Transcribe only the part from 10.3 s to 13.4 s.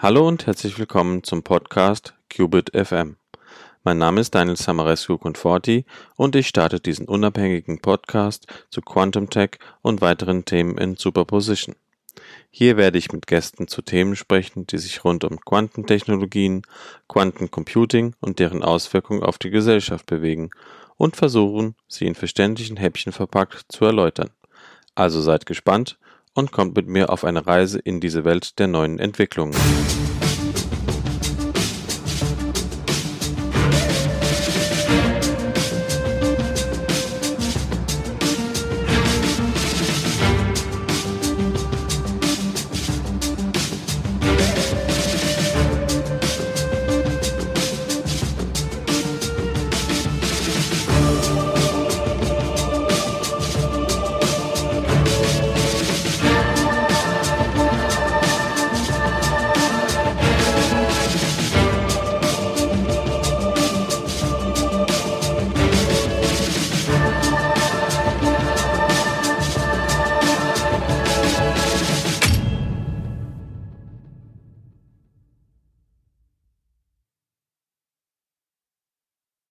Themen in Superposition. Hier werde ich mit